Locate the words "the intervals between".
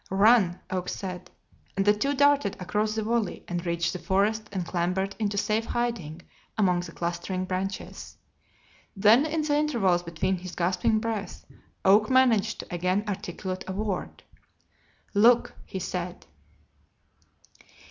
9.43-10.37